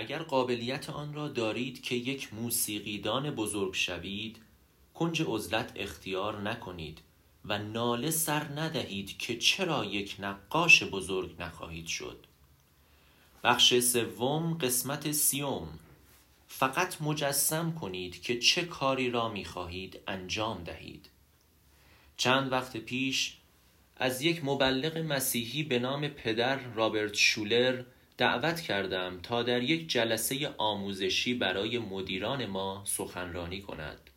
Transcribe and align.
اگر 0.00 0.22
قابلیت 0.22 0.90
آن 0.90 1.14
را 1.14 1.28
دارید 1.28 1.82
که 1.82 1.94
یک 1.94 2.34
موسیقیدان 2.34 3.30
بزرگ 3.30 3.74
شوید 3.74 4.38
کنج 4.94 5.22
عزلت 5.26 5.72
اختیار 5.76 6.40
نکنید 6.40 6.98
و 7.44 7.58
ناله 7.58 8.10
سر 8.10 8.44
ندهید 8.44 9.18
که 9.18 9.38
چرا 9.38 9.84
یک 9.84 10.16
نقاش 10.18 10.82
بزرگ 10.82 11.42
نخواهید 11.42 11.86
شد. 11.86 12.26
بخش 13.44 13.78
سوم 13.78 14.54
قسمت 14.54 15.12
سیوم. 15.12 15.68
فقط 16.48 17.02
مجسم 17.02 17.72
کنید 17.72 18.22
که 18.22 18.38
چه 18.38 18.64
کاری 18.64 19.10
را 19.10 19.28
می 19.28 19.44
خواهید 19.44 20.00
انجام 20.06 20.64
دهید. 20.64 21.10
چند 22.16 22.52
وقت 22.52 22.76
پیش 22.76 23.36
از 23.96 24.22
یک 24.22 24.44
مبلغ 24.44 24.98
مسیحی 24.98 25.62
به 25.62 25.78
نام 25.78 26.08
پدر 26.08 26.56
رابرت 26.56 27.14
شولر 27.14 27.82
دعوت 28.20 28.60
کردم 28.60 29.20
تا 29.22 29.42
در 29.42 29.62
یک 29.62 29.88
جلسه 29.88 30.54
آموزشی 30.58 31.34
برای 31.34 31.78
مدیران 31.78 32.46
ما 32.46 32.82
سخنرانی 32.84 33.60
کند. 33.60 34.10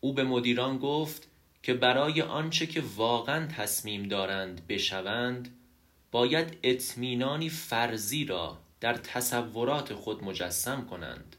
او 0.00 0.12
به 0.12 0.24
مدیران 0.24 0.78
گفت 0.78 1.28
که 1.62 1.74
برای 1.74 2.22
آنچه 2.22 2.66
که 2.66 2.82
واقعا 2.96 3.46
تصمیم 3.46 4.02
دارند 4.02 4.66
بشوند 4.66 5.56
باید 6.10 6.58
اطمینانی 6.62 7.48
فرضی 7.48 8.24
را 8.24 8.58
در 8.80 8.94
تصورات 8.94 9.94
خود 9.94 10.24
مجسم 10.24 10.86
کنند. 10.86 11.36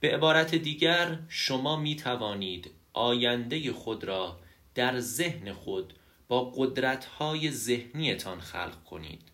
به 0.00 0.14
عبارت 0.14 0.54
دیگر 0.54 1.18
شما 1.28 1.76
می 1.76 1.96
توانید 1.96 2.70
آینده 2.92 3.72
خود 3.72 4.04
را 4.04 4.38
در 4.74 5.00
ذهن 5.00 5.52
خود 5.52 5.94
با 6.28 6.52
قدرت‌های 6.56 7.50
ذهنیتان 7.50 8.40
خلق 8.40 8.84
کنید. 8.84 9.29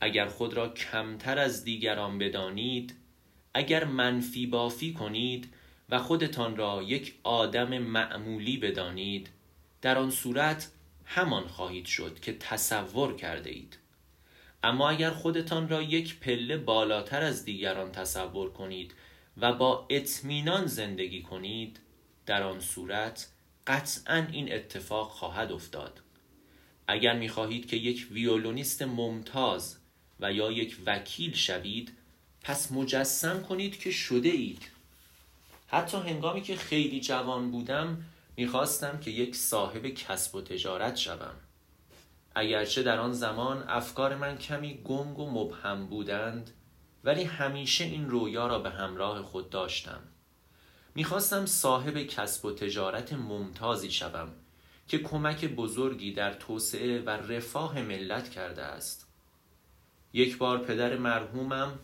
اگر 0.00 0.28
خود 0.28 0.54
را 0.54 0.68
کمتر 0.68 1.38
از 1.38 1.64
دیگران 1.64 2.18
بدانید 2.18 2.94
اگر 3.54 3.84
منفی 3.84 4.46
بافی 4.46 4.92
کنید 4.92 5.54
و 5.88 5.98
خودتان 5.98 6.56
را 6.56 6.82
یک 6.82 7.14
آدم 7.22 7.78
معمولی 7.78 8.56
بدانید 8.56 9.28
در 9.82 9.98
آن 9.98 10.10
صورت 10.10 10.70
همان 11.04 11.46
خواهید 11.46 11.86
شد 11.86 12.20
که 12.20 12.32
تصور 12.32 13.16
کرده 13.16 13.50
اید. 13.50 13.78
اما 14.62 14.90
اگر 14.90 15.10
خودتان 15.10 15.68
را 15.68 15.82
یک 15.82 16.20
پله 16.20 16.56
بالاتر 16.56 17.22
از 17.22 17.44
دیگران 17.44 17.92
تصور 17.92 18.52
کنید 18.52 18.94
و 19.36 19.52
با 19.52 19.86
اطمینان 19.90 20.66
زندگی 20.66 21.22
کنید 21.22 21.80
در 22.26 22.42
آن 22.42 22.60
صورت 22.60 23.28
قطعا 23.66 24.26
این 24.32 24.52
اتفاق 24.52 25.10
خواهد 25.10 25.52
افتاد. 25.52 26.00
اگر 26.86 27.18
می‌خواهید 27.18 27.68
که 27.68 27.76
یک 27.76 28.08
ویولونیست 28.10 28.82
ممتاز 28.82 29.76
و 30.20 30.32
یا 30.32 30.52
یک 30.52 30.76
وکیل 30.86 31.34
شوید 31.34 31.92
پس 32.42 32.72
مجسم 32.72 33.42
کنید 33.42 33.78
که 33.78 33.90
شده 33.90 34.28
اید. 34.28 34.62
حتی 35.68 35.96
هنگامی 35.96 36.42
که 36.42 36.56
خیلی 36.56 37.00
جوان 37.00 37.50
بودم 37.50 38.04
می‌خواستم 38.36 39.00
که 39.00 39.10
یک 39.10 39.36
صاحب 39.36 39.88
کسب 39.88 40.34
و 40.34 40.40
تجارت 40.40 40.96
شوم. 40.96 41.34
اگرچه 42.34 42.82
در 42.82 42.98
آن 42.98 43.12
زمان 43.12 43.64
افکار 43.68 44.16
من 44.16 44.38
کمی 44.38 44.80
گنگ 44.84 45.18
و 45.18 45.30
مبهم 45.30 45.86
بودند 45.86 46.50
ولی 47.04 47.24
همیشه 47.24 47.84
این 47.84 48.10
رویا 48.10 48.46
را 48.46 48.58
به 48.58 48.70
همراه 48.70 49.22
خود 49.22 49.50
داشتم. 49.50 50.00
می‌خواستم 50.94 51.46
صاحب 51.46 52.02
کسب 52.02 52.44
و 52.44 52.52
تجارت 52.52 53.12
ممتازی 53.12 53.90
شوم 53.90 54.28
که 54.88 54.98
کمک 54.98 55.44
بزرگی 55.44 56.12
در 56.12 56.34
توسعه 56.34 57.00
و 57.00 57.10
رفاه 57.10 57.82
ملت 57.82 58.30
کرده 58.30 58.62
است. 58.62 59.07
یک 60.18 60.38
بار 60.38 60.58
پدر 60.58 60.96
مرحومم 60.96 61.78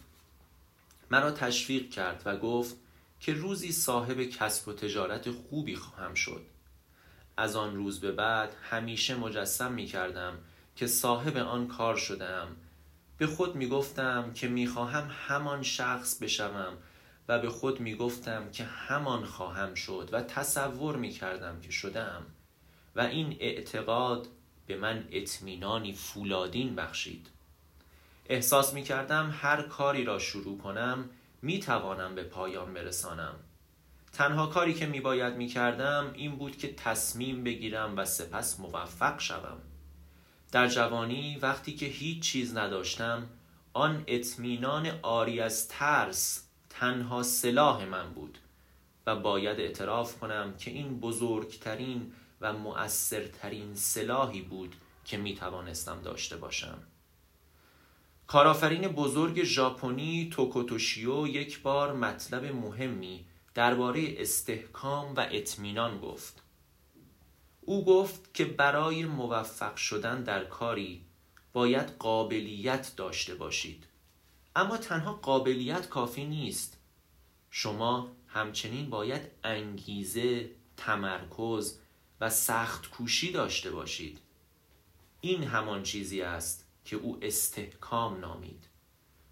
مرا 1.11 1.31
تشویق 1.31 1.91
کرد 1.91 2.23
و 2.25 2.37
گفت 2.37 2.77
که 3.21 3.35
روزی 3.35 3.73
صاحب 3.73 4.23
کسب 4.23 4.69
و 4.69 4.73
تجارت 4.73 5.31
خوبی 5.31 5.77
خواهم 5.77 6.15
شد. 6.15 6.43
از 7.37 7.57
آن 7.57 7.77
روز 7.77 8.01
به 8.01 8.13
بعد 8.13 8.57
همیشه 8.63 9.15
مجسم 9.15 9.73
می 9.73 9.87
کردم 9.87 10.39
که 10.77 10.87
صاحب 10.87 11.37
آن 11.37 11.69
کار 11.69 11.97
شدم. 11.97 12.49
به 13.19 13.27
خود 13.27 13.57
می 13.57 13.69
گفتم 13.69 14.33
که 14.33 14.49
می 14.49 14.67
خواهم 14.67 15.11
همان 15.29 15.63
شخص 15.63 16.19
بشوم 16.19 16.73
و 17.29 17.39
به 17.39 17.49
خود 17.49 17.81
می 17.81 17.95
گفتم 17.95 18.51
که 18.51 18.65
همان 18.65 19.25
خواهم 19.25 19.75
شد 19.75 20.09
و 20.13 20.23
تصور 20.23 20.97
می 20.97 21.11
کردم 21.11 21.61
که 21.61 21.71
شدم. 21.71 22.23
و 22.97 23.01
این 23.01 23.37
اعتقاد 23.41 24.29
به 24.67 24.77
من 24.77 25.09
اطمینانی 25.11 25.93
فولادین 25.93 26.75
بخشید. 26.75 27.34
احساس 28.27 28.75
می 28.75 28.83
کردم 28.83 29.35
هر 29.41 29.63
کاری 29.63 30.05
را 30.05 30.19
شروع 30.19 30.59
کنم 30.59 31.11
می 31.43 31.61
توانم 31.61 32.15
به 32.15 32.23
پایان 32.23 32.75
برسانم. 32.75 33.35
تنها 34.13 34.47
کاری 34.47 34.75
که 34.75 34.87
می 34.87 35.01
باید 35.01 35.35
می 35.35 35.47
کردم 35.47 36.11
این 36.15 36.37
بود 36.37 36.59
که 36.59 36.75
تصمیم 36.75 37.45
بگیرم 37.45 37.97
و 37.97 38.05
سپس 38.05 38.61
موفق 38.61 39.21
شوم. 39.21 39.61
در 40.53 40.69
جوانی 40.69 41.39
وقتی 41.43 41.75
که 41.75 41.87
هیچ 41.87 42.23
چیز 42.23 42.57
نداشتم 42.57 43.27
آن 43.73 44.05
اطمینان 44.07 44.91
آری 45.03 45.41
از 45.41 45.69
ترس 45.69 46.45
تنها 46.71 47.23
سلاح 47.23 47.85
من 47.85 48.13
بود 48.13 48.39
و 49.07 49.17
باید 49.17 49.61
اعتراف 49.61 50.19
کنم 50.19 50.55
که 50.59 50.71
این 50.71 51.01
بزرگترین 51.01 52.13
و 52.41 52.53
مؤثرترین 52.53 53.75
سلاحی 53.75 54.43
بود 54.43 54.75
که 55.05 55.17
می 55.17 55.35
توانستم 55.35 56.03
داشته 56.03 56.37
باشم. 56.37 56.79
کارآفرین 58.27 58.89
بزرگ 58.89 59.45
ژاپنی 59.45 60.31
توکوتوشیو 60.33 61.27
یک 61.27 61.63
بار 61.63 61.93
مطلب 61.93 62.45
مهمی 62.45 63.25
درباره 63.55 64.15
استحکام 64.19 65.15
و 65.15 65.27
اطمینان 65.31 66.01
گفت. 66.01 66.43
او 67.61 67.85
گفت 67.85 68.35
که 68.35 68.45
برای 68.45 69.05
موفق 69.05 69.77
شدن 69.77 70.23
در 70.23 70.45
کاری 70.45 71.05
باید 71.53 71.89
قابلیت 71.99 72.93
داشته 72.97 73.35
باشید. 73.35 73.87
اما 74.57 74.77
تنها 74.77 75.13
قابلیت 75.13 75.89
کافی 75.89 76.25
نیست. 76.25 76.77
شما 77.51 78.13
همچنین 78.27 78.91
باید 78.91 79.23
انگیزه 79.45 80.51
تمرکز 80.77 81.79
و 82.21 82.31
سخت 82.31 82.91
کوشی 82.91 83.33
داشته 83.33 83.71
باشید. 83.71 84.19
این 85.21 85.45
همان 85.45 85.83
چیزی 85.83 86.23
است 86.23 86.64
که 86.85 86.97
او 86.97 87.19
استحکام 87.23 88.21
نامید. 88.21 88.65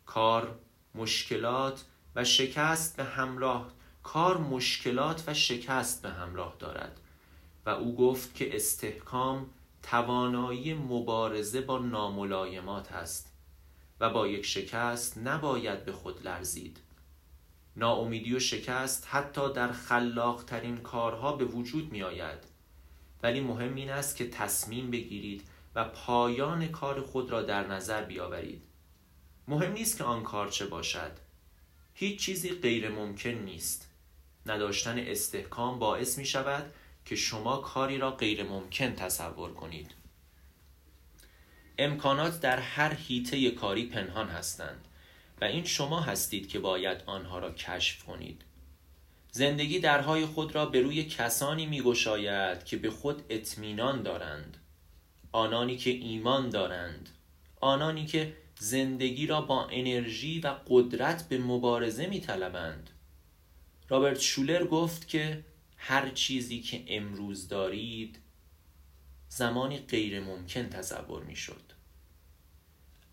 کار 0.06 0.58
مشکلات 0.94 1.84
و 2.16 2.24
شکست 2.24 2.96
به 2.96 3.04
همراه 3.04 3.72
کار 4.02 4.38
مشکلات 4.38 5.24
و 5.26 5.34
شکست 5.34 6.02
به 6.02 6.10
همراه 6.10 6.56
دارد. 6.58 7.00
و 7.66 7.70
او 7.70 7.96
گفت 7.96 8.34
که 8.34 8.56
استحکام 8.56 9.50
توانایی 9.82 10.74
مبارزه 10.74 11.60
با 11.60 11.78
ناملایمات 11.78 12.92
است 12.92 13.32
و 14.00 14.10
با 14.10 14.26
یک 14.26 14.46
شکست 14.46 15.18
نباید 15.18 15.84
به 15.84 15.92
خود 15.92 16.26
لرزید. 16.26 16.80
ناامیدی 17.76 18.36
و 18.36 18.38
شکست 18.38 19.06
حتی 19.10 19.52
در 19.52 19.72
خلاقترین 19.72 20.76
کارها 20.76 21.36
به 21.36 21.44
وجود 21.44 21.92
می 21.92 22.02
آید 22.02 22.38
ولی 23.22 23.40
مهم 23.40 23.74
این 23.74 23.90
است 23.90 24.16
که 24.16 24.28
تصمیم 24.28 24.90
بگیرید 24.90 25.48
و 25.74 25.84
پایان 25.84 26.68
کار 26.68 27.00
خود 27.00 27.30
را 27.30 27.42
در 27.42 27.66
نظر 27.66 28.04
بیاورید. 28.04 28.64
مهم 29.48 29.72
نیست 29.72 29.98
که 29.98 30.04
آن 30.04 30.22
کار 30.22 30.48
چه 30.48 30.66
باشد. 30.66 31.12
هیچ 31.94 32.20
چیزی 32.20 32.50
غیر 32.50 32.88
ممکن 32.88 33.30
نیست. 33.30 33.88
نداشتن 34.46 34.98
استحکام 34.98 35.78
باعث 35.78 36.18
می 36.18 36.26
شود 36.26 36.72
که 37.04 37.16
شما 37.16 37.56
کاری 37.56 37.98
را 37.98 38.10
غیر 38.10 38.42
ممکن 38.42 38.94
تصور 38.94 39.52
کنید. 39.54 39.90
امکانات 41.78 42.40
در 42.40 42.58
هر 42.58 42.94
حیطه 42.94 43.50
کاری 43.50 43.86
پنهان 43.86 44.28
هستند 44.28 44.88
و 45.40 45.44
این 45.44 45.64
شما 45.64 46.00
هستید 46.00 46.48
که 46.48 46.58
باید 46.58 47.02
آنها 47.06 47.38
را 47.38 47.52
کشف 47.52 48.04
کنید. 48.04 48.42
زندگی 49.30 49.78
درهای 49.78 50.26
خود 50.26 50.54
را 50.54 50.66
به 50.66 50.80
روی 50.80 51.04
کسانی 51.04 51.66
می 51.66 51.82
گشاید 51.82 52.64
که 52.64 52.76
به 52.76 52.90
خود 52.90 53.22
اطمینان 53.30 54.02
دارند. 54.02 54.56
آنانی 55.32 55.76
که 55.76 55.90
ایمان 55.90 56.50
دارند 56.50 57.08
آنانی 57.60 58.06
که 58.06 58.36
زندگی 58.58 59.26
را 59.26 59.40
با 59.40 59.66
انرژی 59.70 60.40
و 60.40 60.54
قدرت 60.68 61.28
به 61.28 61.38
مبارزه 61.38 62.06
می 62.06 62.20
طلبند. 62.20 62.90
رابرت 63.88 64.20
شولر 64.20 64.64
گفت 64.64 65.08
که 65.08 65.44
هر 65.76 66.08
چیزی 66.08 66.60
که 66.60 66.84
امروز 66.86 67.48
دارید 67.48 68.18
زمانی 69.28 69.78
غیر 69.78 70.20
ممکن 70.20 70.68
تصور 70.68 71.22
می 71.22 71.36
شد. 71.36 71.62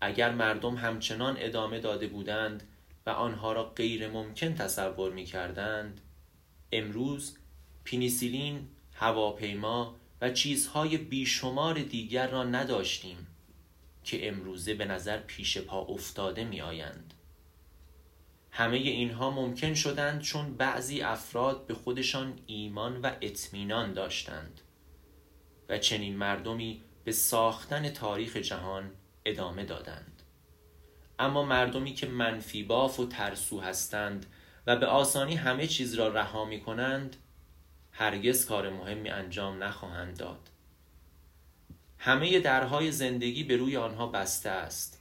اگر 0.00 0.34
مردم 0.34 0.76
همچنان 0.76 1.36
ادامه 1.38 1.80
داده 1.80 2.06
بودند 2.06 2.62
و 3.06 3.10
آنها 3.10 3.52
را 3.52 3.64
غیر 3.64 4.08
ممکن 4.08 4.54
تصور 4.54 5.12
می 5.12 5.24
کردند 5.24 6.00
امروز 6.72 7.36
پینیسیلین، 7.84 8.68
هواپیما 8.92 9.96
و 10.20 10.30
چیزهای 10.30 10.96
بیشمار 10.96 11.78
دیگر 11.78 12.26
را 12.26 12.44
نداشتیم 12.44 13.26
که 14.04 14.28
امروزه 14.28 14.74
به 14.74 14.84
نظر 14.84 15.18
پیش 15.18 15.58
پا 15.58 15.80
افتاده 15.80 16.44
می 16.44 16.60
آیند. 16.60 17.14
همه 18.50 18.76
اینها 18.76 19.30
ممکن 19.30 19.74
شدند 19.74 20.20
چون 20.20 20.54
بعضی 20.54 21.00
افراد 21.00 21.66
به 21.66 21.74
خودشان 21.74 22.38
ایمان 22.46 23.00
و 23.00 23.10
اطمینان 23.20 23.92
داشتند 23.92 24.60
و 25.68 25.78
چنین 25.78 26.16
مردمی 26.16 26.82
به 27.04 27.12
ساختن 27.12 27.90
تاریخ 27.90 28.36
جهان 28.36 28.90
ادامه 29.24 29.64
دادند 29.64 30.22
اما 31.18 31.44
مردمی 31.44 31.94
که 31.94 32.06
منفی 32.06 32.62
باف 32.62 33.00
و 33.00 33.06
ترسو 33.06 33.60
هستند 33.60 34.26
و 34.66 34.76
به 34.76 34.86
آسانی 34.86 35.34
همه 35.34 35.66
چیز 35.66 35.94
را 35.94 36.08
رها 36.08 36.44
می 36.44 36.60
کنند 36.60 37.16
هرگز 38.00 38.46
کار 38.46 38.70
مهمی 38.70 39.10
انجام 39.10 39.64
نخواهند 39.64 40.16
داد 40.16 40.48
همه 41.98 42.40
درهای 42.40 42.92
زندگی 42.92 43.44
به 43.44 43.56
روی 43.56 43.76
آنها 43.76 44.06
بسته 44.06 44.50
است 44.50 45.00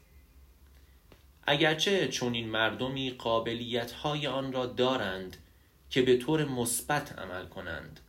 اگرچه 1.43 2.07
چون 2.07 2.33
این 2.33 2.49
مردمی 2.49 3.11
قابلیت 3.11 3.91
های 3.91 4.27
آن 4.27 4.53
را 4.53 4.65
دارند 4.65 5.37
که 5.89 6.01
به 6.01 6.17
طور 6.17 6.45
مثبت 6.45 7.19
عمل 7.19 7.45
کنند 7.45 7.99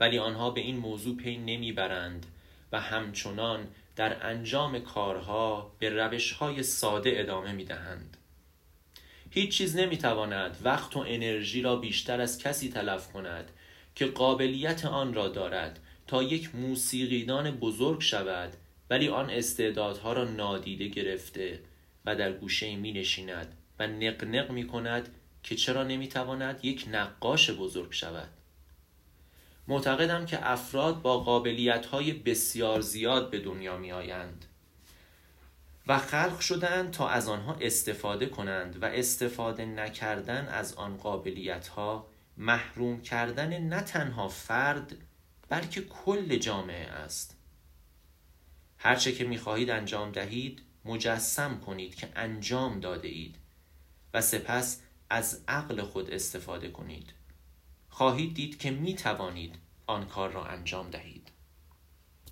ولی 0.00 0.18
آنها 0.18 0.50
به 0.50 0.60
این 0.60 0.76
موضوع 0.76 1.16
پی 1.16 1.36
نمی‌برند 1.36 2.26
و 2.72 2.80
همچنان 2.80 3.66
در 3.96 4.26
انجام 4.26 4.78
کارها 4.78 5.72
به 5.78 5.90
روش 5.90 6.32
های 6.32 6.62
ساده 6.62 7.12
ادامه 7.16 7.52
می 7.52 7.64
دهند. 7.64 8.16
هیچ 9.30 9.56
چیز 9.58 9.76
نمی 9.76 9.98
تواند 9.98 10.56
وقت 10.64 10.96
و 10.96 10.98
انرژی 10.98 11.62
را 11.62 11.76
بیشتر 11.76 12.20
از 12.20 12.38
کسی 12.38 12.68
تلف 12.68 13.12
کند 13.12 13.50
که 13.98 14.06
قابلیت 14.06 14.84
آن 14.84 15.14
را 15.14 15.28
دارد 15.28 15.80
تا 16.06 16.22
یک 16.22 16.54
موسیقیدان 16.54 17.50
بزرگ 17.50 18.00
شود 18.00 18.52
ولی 18.90 19.08
آن 19.08 19.30
استعدادها 19.30 20.12
را 20.12 20.24
نادیده 20.24 20.88
گرفته 20.88 21.60
و 22.04 22.16
در 22.16 22.32
گوشه 22.32 22.76
می 22.76 22.92
نشیند 22.92 23.56
و 23.78 23.86
نقنق 23.86 24.50
می 24.50 24.66
کند 24.66 25.08
که 25.42 25.54
چرا 25.54 25.84
نمی 25.84 26.08
تواند 26.08 26.64
یک 26.64 26.88
نقاش 26.92 27.50
بزرگ 27.50 27.92
شود. 27.92 28.28
معتقدم 29.68 30.26
که 30.26 30.50
افراد 30.50 31.02
با 31.02 31.18
قابلیت 31.18 31.86
های 31.86 32.12
بسیار 32.12 32.80
زیاد 32.80 33.30
به 33.30 33.38
دنیا 33.38 33.76
می 33.76 33.92
آیند 33.92 34.44
و 35.86 35.98
خلق 35.98 36.40
شدند 36.40 36.90
تا 36.90 37.08
از 37.08 37.28
آنها 37.28 37.56
استفاده 37.60 38.26
کنند 38.26 38.82
و 38.82 38.84
استفاده 38.84 39.64
نکردن 39.64 40.48
از 40.48 40.74
آن 40.74 40.96
قابلیت 40.96 41.68
ها 41.68 42.06
محروم 42.38 43.00
کردن 43.00 43.58
نه 43.58 43.80
تنها 43.80 44.28
فرد 44.28 44.96
بلکه 45.48 45.82
کل 45.82 46.36
جامعه 46.36 46.86
است. 46.86 47.36
هرچه 48.78 49.12
که 49.12 49.24
می‌خواهید 49.24 49.70
انجام 49.70 50.12
دهید 50.12 50.62
مجسم 50.84 51.60
کنید 51.60 51.94
که 51.94 52.08
انجام 52.16 52.80
داده 52.80 53.08
اید 53.08 53.36
و 54.14 54.20
سپس 54.20 54.82
از 55.10 55.44
عقل 55.48 55.82
خود 55.82 56.10
استفاده 56.10 56.68
کنید. 56.68 57.12
خواهید 57.88 58.34
دید 58.34 58.58
که 58.58 58.70
می 58.70 58.94
توانید 58.94 59.58
آن 59.86 60.06
کار 60.06 60.30
را 60.30 60.44
انجام 60.44 60.90
دهید. 60.90 61.17